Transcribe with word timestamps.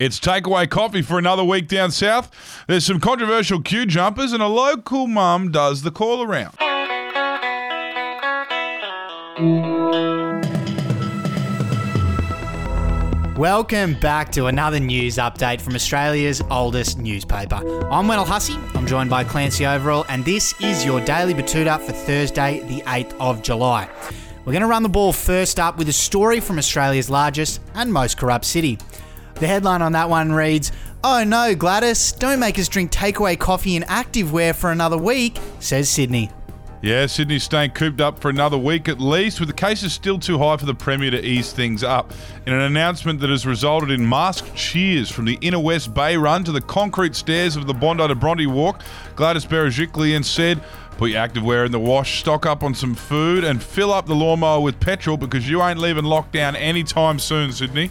It's 0.00 0.18
takeaway 0.18 0.68
coffee 0.68 1.02
for 1.02 1.20
another 1.20 1.44
week 1.44 1.68
down 1.68 1.92
south. 1.92 2.28
There's 2.66 2.84
some 2.84 2.98
controversial 2.98 3.62
queue 3.62 3.86
jumpers, 3.86 4.32
and 4.32 4.42
a 4.42 4.48
local 4.48 5.06
mum 5.06 5.52
does 5.52 5.82
the 5.82 5.92
call 5.92 6.24
around. 6.24 6.56
Welcome 13.38 13.94
back 14.00 14.32
to 14.32 14.46
another 14.46 14.80
news 14.80 15.18
update 15.18 15.60
from 15.60 15.76
Australia's 15.76 16.42
oldest 16.50 16.98
newspaper. 16.98 17.62
I'm 17.88 18.08
Wendell 18.08 18.26
Hussey, 18.26 18.58
I'm 18.74 18.88
joined 18.88 19.10
by 19.10 19.22
Clancy 19.22 19.62
Overell, 19.62 20.06
and 20.08 20.24
this 20.24 20.60
is 20.60 20.84
your 20.84 21.00
Daily 21.02 21.34
Betoota 21.34 21.80
for 21.80 21.92
Thursday, 21.92 22.58
the 22.66 22.80
8th 22.80 23.14
of 23.20 23.42
July. 23.42 23.88
We're 24.44 24.52
going 24.52 24.62
to 24.62 24.66
run 24.66 24.82
the 24.82 24.88
ball 24.88 25.12
first 25.12 25.60
up 25.60 25.78
with 25.78 25.88
a 25.88 25.92
story 25.92 26.40
from 26.40 26.58
Australia's 26.58 27.08
largest 27.08 27.60
and 27.74 27.92
most 27.92 28.18
corrupt 28.18 28.44
city. 28.44 28.76
The 29.36 29.46
headline 29.46 29.82
on 29.82 29.92
that 29.92 30.08
one 30.08 30.32
reads 30.32 30.72
Oh 31.02 31.24
no, 31.24 31.54
Gladys, 31.54 32.12
don't 32.12 32.40
make 32.40 32.58
us 32.58 32.68
drink 32.68 32.90
takeaway 32.90 33.38
coffee 33.38 33.76
and 33.76 33.84
activewear 33.86 34.54
for 34.54 34.70
another 34.70 34.96
week, 34.96 35.38
says 35.60 35.88
Sydney. 35.88 36.30
Yeah, 36.84 37.06
Sydney's 37.06 37.44
staying 37.44 37.70
cooped 37.70 38.02
up 38.02 38.18
for 38.18 38.28
another 38.28 38.58
week 38.58 38.90
at 38.90 39.00
least, 39.00 39.40
with 39.40 39.48
the 39.48 39.54
cases 39.54 39.94
still 39.94 40.18
too 40.18 40.36
high 40.38 40.58
for 40.58 40.66
the 40.66 40.74
Premier 40.74 41.10
to 41.10 41.24
ease 41.24 41.50
things 41.50 41.82
up. 41.82 42.12
In 42.46 42.52
an 42.52 42.60
announcement 42.60 43.20
that 43.20 43.30
has 43.30 43.46
resulted 43.46 43.90
in 43.90 44.06
masked 44.06 44.54
cheers 44.54 45.10
from 45.10 45.24
the 45.24 45.38
inner 45.40 45.58
West 45.58 45.94
Bay 45.94 46.18
run 46.18 46.44
to 46.44 46.52
the 46.52 46.60
concrete 46.60 47.14
stairs 47.14 47.56
of 47.56 47.66
the 47.66 47.72
Bondi 47.72 48.06
to 48.06 48.14
Bronte 48.14 48.44
walk, 48.46 48.82
Gladys 49.16 49.46
Berejiklian 49.46 50.22
said, 50.26 50.62
Put 50.98 51.10
your 51.10 51.26
activewear 51.26 51.64
in 51.64 51.72
the 51.72 51.80
wash, 51.80 52.20
stock 52.20 52.44
up 52.44 52.62
on 52.62 52.74
some 52.74 52.94
food, 52.94 53.44
and 53.44 53.62
fill 53.62 53.90
up 53.90 54.04
the 54.04 54.14
lawnmower 54.14 54.60
with 54.60 54.78
petrol 54.78 55.16
because 55.16 55.48
you 55.48 55.62
ain't 55.62 55.78
leaving 55.78 56.04
lockdown 56.04 56.54
anytime 56.54 57.18
soon, 57.18 57.50
Sydney. 57.50 57.90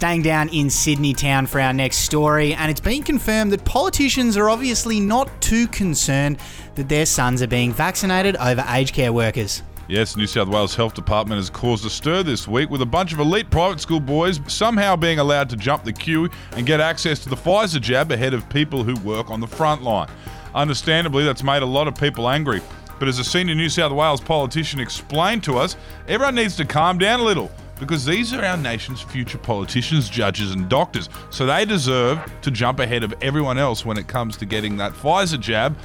Staying 0.00 0.22
down 0.22 0.48
in 0.48 0.70
Sydney 0.70 1.12
town 1.12 1.44
for 1.44 1.60
our 1.60 1.74
next 1.74 1.98
story, 1.98 2.54
and 2.54 2.70
it's 2.70 2.80
been 2.80 3.02
confirmed 3.02 3.52
that 3.52 3.66
politicians 3.66 4.34
are 4.34 4.48
obviously 4.48 4.98
not 4.98 5.42
too 5.42 5.66
concerned 5.66 6.38
that 6.76 6.88
their 6.88 7.04
sons 7.04 7.42
are 7.42 7.46
being 7.46 7.70
vaccinated 7.70 8.34
over 8.36 8.64
aged 8.70 8.94
care 8.94 9.12
workers. 9.12 9.62
Yes, 9.88 10.16
New 10.16 10.26
South 10.26 10.48
Wales 10.48 10.74
Health 10.74 10.94
Department 10.94 11.36
has 11.38 11.50
caused 11.50 11.84
a 11.84 11.90
stir 11.90 12.22
this 12.22 12.48
week 12.48 12.70
with 12.70 12.80
a 12.80 12.86
bunch 12.86 13.12
of 13.12 13.18
elite 13.18 13.50
private 13.50 13.78
school 13.78 14.00
boys 14.00 14.40
somehow 14.46 14.96
being 14.96 15.18
allowed 15.18 15.50
to 15.50 15.56
jump 15.56 15.84
the 15.84 15.92
queue 15.92 16.30
and 16.52 16.64
get 16.64 16.80
access 16.80 17.18
to 17.18 17.28
the 17.28 17.36
Pfizer 17.36 17.78
jab 17.78 18.10
ahead 18.10 18.32
of 18.32 18.48
people 18.48 18.82
who 18.82 18.94
work 19.06 19.30
on 19.30 19.38
the 19.38 19.46
front 19.46 19.82
line. 19.82 20.08
Understandably, 20.54 21.24
that's 21.24 21.42
made 21.42 21.62
a 21.62 21.66
lot 21.66 21.86
of 21.86 21.94
people 21.94 22.26
angry. 22.30 22.62
But 22.98 23.08
as 23.08 23.18
a 23.18 23.24
senior 23.24 23.54
New 23.54 23.68
South 23.68 23.92
Wales 23.92 24.22
politician 24.22 24.80
explained 24.80 25.44
to 25.44 25.58
us, 25.58 25.76
everyone 26.08 26.36
needs 26.36 26.56
to 26.56 26.64
calm 26.64 26.96
down 26.96 27.20
a 27.20 27.22
little 27.22 27.50
because 27.80 28.04
these 28.04 28.32
are 28.32 28.44
our 28.44 28.56
nation's 28.56 29.00
future 29.00 29.38
politicians, 29.38 30.08
judges, 30.08 30.52
and 30.52 30.68
doctors. 30.68 31.08
So 31.30 31.46
they 31.46 31.64
deserve 31.64 32.20
to 32.42 32.50
jump 32.50 32.78
ahead 32.78 33.02
of 33.02 33.14
everyone 33.22 33.58
else 33.58 33.84
when 33.84 33.96
it 33.96 34.06
comes 34.06 34.36
to 34.36 34.46
getting 34.46 34.76
that 34.76 34.92
Pfizer 34.92 35.40
jab 35.40 35.76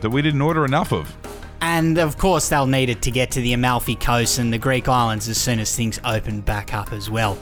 that 0.00 0.10
we 0.10 0.22
didn't 0.22 0.42
order 0.42 0.64
enough 0.64 0.92
of. 0.92 1.14
And 1.60 1.98
of 1.98 2.18
course, 2.18 2.48
they'll 2.48 2.66
need 2.66 2.88
it 2.88 3.02
to 3.02 3.12
get 3.12 3.30
to 3.32 3.40
the 3.40 3.52
Amalfi 3.52 3.94
Coast 3.94 4.40
and 4.40 4.52
the 4.52 4.58
Greek 4.58 4.88
islands 4.88 5.28
as 5.28 5.38
soon 5.38 5.60
as 5.60 5.76
things 5.76 6.00
open 6.04 6.40
back 6.40 6.74
up 6.74 6.92
as 6.92 7.08
well. 7.08 7.38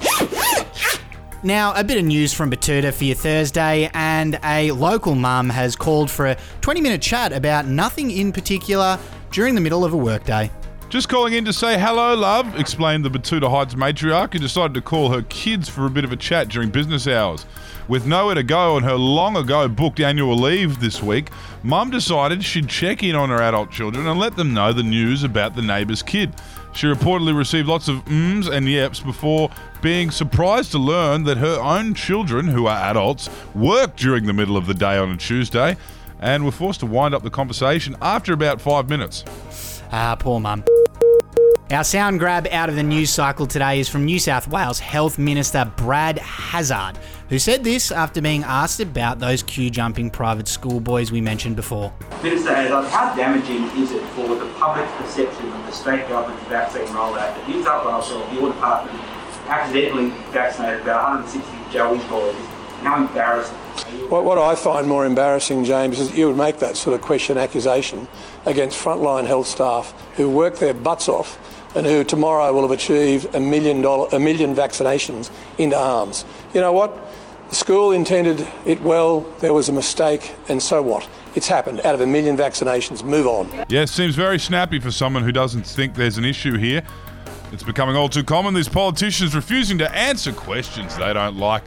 Now, 1.42 1.72
a 1.74 1.82
bit 1.82 1.96
of 1.96 2.04
news 2.04 2.34
from 2.34 2.50
Betoota 2.50 2.92
for 2.92 3.04
your 3.04 3.16
Thursday, 3.16 3.90
and 3.94 4.38
a 4.44 4.72
local 4.72 5.14
mum 5.14 5.48
has 5.48 5.74
called 5.74 6.10
for 6.10 6.26
a 6.26 6.36
20 6.60 6.82
minute 6.82 7.00
chat 7.00 7.32
about 7.32 7.64
nothing 7.64 8.10
in 8.10 8.30
particular 8.30 8.98
during 9.30 9.54
the 9.54 9.60
middle 9.62 9.82
of 9.82 9.94
a 9.94 9.96
workday. 9.96 10.50
Just 10.90 11.08
calling 11.08 11.34
in 11.34 11.44
to 11.44 11.52
say 11.52 11.78
hello, 11.78 12.16
love, 12.16 12.58
explained 12.58 13.04
the 13.04 13.10
Betoota 13.10 13.48
Heights 13.48 13.74
matriarch, 13.74 14.32
who 14.32 14.40
decided 14.40 14.74
to 14.74 14.80
call 14.80 15.10
her 15.10 15.22
kids 15.22 15.68
for 15.68 15.86
a 15.86 15.90
bit 15.90 16.02
of 16.02 16.10
a 16.10 16.16
chat 16.16 16.48
during 16.48 16.68
business 16.68 17.06
hours. 17.06 17.46
With 17.86 18.08
nowhere 18.08 18.34
to 18.34 18.42
go 18.42 18.74
on 18.74 18.82
her 18.82 18.96
long 18.96 19.36
ago 19.36 19.68
booked 19.68 20.00
annual 20.00 20.34
leave 20.34 20.80
this 20.80 21.00
week, 21.00 21.30
Mum 21.62 21.90
decided 21.90 22.42
she'd 22.42 22.68
check 22.68 23.04
in 23.04 23.14
on 23.14 23.28
her 23.28 23.40
adult 23.40 23.70
children 23.70 24.08
and 24.08 24.18
let 24.18 24.34
them 24.34 24.52
know 24.52 24.72
the 24.72 24.82
news 24.82 25.22
about 25.22 25.54
the 25.54 25.62
neighbour's 25.62 26.02
kid. 26.02 26.34
She 26.74 26.88
reportedly 26.88 27.38
received 27.38 27.68
lots 27.68 27.86
of 27.86 28.04
ums 28.08 28.48
and 28.48 28.66
yeps 28.66 29.04
before 29.04 29.48
being 29.82 30.10
surprised 30.10 30.72
to 30.72 30.78
learn 30.78 31.22
that 31.22 31.36
her 31.36 31.60
own 31.60 31.94
children, 31.94 32.48
who 32.48 32.66
are 32.66 32.90
adults, 32.90 33.30
work 33.54 33.94
during 33.94 34.26
the 34.26 34.32
middle 34.32 34.56
of 34.56 34.66
the 34.66 34.74
day 34.74 34.98
on 34.98 35.12
a 35.12 35.16
Tuesday 35.16 35.76
and 36.18 36.44
were 36.44 36.50
forced 36.50 36.80
to 36.80 36.86
wind 36.86 37.14
up 37.14 37.22
the 37.22 37.30
conversation 37.30 37.94
after 38.02 38.32
about 38.32 38.60
five 38.60 38.88
minutes. 38.88 39.24
Ah, 39.92 40.16
poor 40.18 40.40
mum. 40.40 40.64
Our 41.70 41.84
sound 41.84 42.18
grab 42.18 42.48
out 42.50 42.68
of 42.68 42.74
the 42.74 42.82
news 42.82 43.10
cycle 43.10 43.46
today 43.46 43.78
is 43.78 43.88
from 43.88 44.04
New 44.04 44.18
South 44.18 44.48
Wales 44.48 44.80
Health 44.80 45.20
Minister 45.20 45.70
Brad 45.76 46.18
Hazzard, 46.18 46.98
who 47.28 47.38
said 47.38 47.62
this 47.62 47.92
after 47.92 48.20
being 48.20 48.42
asked 48.42 48.80
about 48.80 49.20
those 49.20 49.44
queue 49.44 49.70
jumping 49.70 50.10
private 50.10 50.48
school 50.48 50.80
boys 50.80 51.12
we 51.12 51.20
mentioned 51.20 51.54
before. 51.54 51.92
Minister 52.24 52.52
Hazzard, 52.52 52.90
how 52.90 53.14
damaging 53.14 53.66
is 53.80 53.92
it 53.92 54.02
for 54.16 54.26
the 54.34 54.52
public 54.54 54.84
perception 54.96 55.46
of 55.52 55.66
the 55.66 55.70
state 55.70 56.08
government's 56.08 56.44
vaccine 56.48 56.88
rollout 56.88 57.36
that 57.36 57.48
New 57.48 57.62
South 57.62 57.86
Wales 57.86 58.08
Health, 58.08 58.32
your 58.32 58.52
department, 58.52 58.98
accidentally 59.46 60.08
vaccinated 60.32 60.80
about 60.80 61.04
160 61.04 61.72
Joey's 61.72 62.02
boys? 62.08 62.34
How 62.82 62.96
embarrassing. 62.96 63.56
What, 64.08 64.24
what 64.24 64.38
I 64.38 64.54
find 64.54 64.88
more 64.88 65.04
embarrassing, 65.04 65.64
James, 65.64 66.00
is 66.00 66.10
that 66.10 66.16
you 66.16 66.28
would 66.28 66.36
make 66.36 66.58
that 66.60 66.78
sort 66.78 66.94
of 66.94 67.02
question 67.02 67.36
accusation 67.36 68.08
against 68.46 68.82
frontline 68.82 69.26
health 69.26 69.46
staff 69.46 69.92
who 70.16 70.30
work 70.30 70.56
their 70.58 70.72
butts 70.72 71.06
off 71.06 71.38
and 71.74 71.86
who 71.86 72.04
tomorrow 72.04 72.52
will 72.52 72.62
have 72.62 72.70
achieved 72.70 73.34
a 73.34 73.40
million, 73.40 73.82
dollar, 73.82 74.08
a 74.12 74.18
million 74.18 74.54
vaccinations 74.54 75.30
into 75.58 75.76
arms. 75.76 76.24
You 76.54 76.60
know 76.60 76.72
what? 76.72 76.96
The 77.50 77.56
school 77.56 77.92
intended 77.92 78.46
it 78.64 78.80
well, 78.80 79.22
there 79.40 79.52
was 79.52 79.68
a 79.68 79.72
mistake, 79.72 80.34
and 80.48 80.62
so 80.62 80.82
what? 80.82 81.08
It's 81.34 81.48
happened. 81.48 81.80
Out 81.80 81.94
of 81.94 82.00
a 82.00 82.06
million 82.06 82.36
vaccinations, 82.36 83.02
move 83.02 83.26
on. 83.26 83.48
Yeah, 83.68 83.84
seems 83.86 84.14
very 84.14 84.38
snappy 84.38 84.78
for 84.78 84.90
someone 84.90 85.24
who 85.24 85.32
doesn't 85.32 85.66
think 85.66 85.94
there's 85.94 86.18
an 86.18 86.24
issue 86.24 86.56
here. 86.56 86.82
It's 87.52 87.64
becoming 87.64 87.96
all 87.96 88.08
too 88.08 88.22
common, 88.22 88.54
these 88.54 88.68
politicians 88.68 89.34
refusing 89.34 89.78
to 89.78 89.92
answer 89.92 90.32
questions 90.32 90.96
they 90.96 91.12
don't 91.12 91.36
like. 91.36 91.64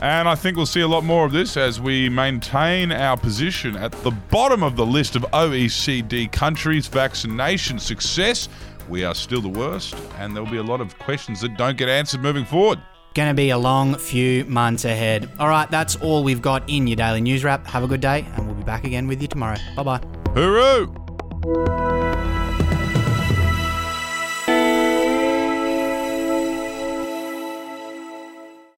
And 0.00 0.28
I 0.28 0.34
think 0.34 0.58
we'll 0.58 0.66
see 0.66 0.82
a 0.82 0.88
lot 0.88 1.04
more 1.04 1.24
of 1.24 1.32
this 1.32 1.56
as 1.56 1.80
we 1.80 2.10
maintain 2.10 2.92
our 2.92 3.16
position 3.16 3.76
at 3.76 3.92
the 3.92 4.10
bottom 4.10 4.62
of 4.62 4.76
the 4.76 4.84
list 4.84 5.16
of 5.16 5.22
OECD 5.32 6.30
countries' 6.30 6.86
vaccination 6.86 7.78
success. 7.78 8.50
We 8.88 9.04
are 9.04 9.14
still 9.14 9.40
the 9.40 9.48
worst, 9.48 9.94
and 10.18 10.34
there'll 10.34 10.50
be 10.50 10.58
a 10.58 10.62
lot 10.62 10.80
of 10.80 10.98
questions 10.98 11.40
that 11.40 11.56
don't 11.56 11.76
get 11.76 11.88
answered 11.88 12.20
moving 12.20 12.44
forward. 12.44 12.80
Gonna 13.14 13.34
be 13.34 13.50
a 13.50 13.58
long 13.58 13.94
few 13.96 14.44
months 14.44 14.84
ahead. 14.84 15.30
All 15.38 15.48
right, 15.48 15.70
that's 15.70 15.96
all 15.96 16.22
we've 16.22 16.42
got 16.42 16.68
in 16.68 16.86
your 16.86 16.96
daily 16.96 17.20
news 17.20 17.44
wrap. 17.44 17.66
Have 17.66 17.82
a 17.82 17.88
good 17.88 18.00
day, 18.00 18.26
and 18.36 18.46
we'll 18.46 18.56
be 18.56 18.62
back 18.62 18.84
again 18.84 19.08
with 19.08 19.22
you 19.22 19.28
tomorrow. 19.28 19.56
Bye 19.74 19.82
bye. 19.82 20.00
Hooroo! 20.34 21.95